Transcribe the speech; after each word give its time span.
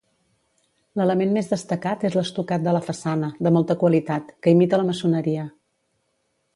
L'element 0.99 1.35
més 1.35 1.49
destacat 1.51 2.05
és 2.09 2.17
l'estucat 2.19 2.65
de 2.69 2.75
la 2.79 2.83
façana, 2.89 3.31
de 3.49 3.55
molta 3.59 3.79
qualitat, 3.85 4.35
que 4.45 4.57
imita 4.59 4.83
la 4.85 4.91
maçoneria. 4.93 5.49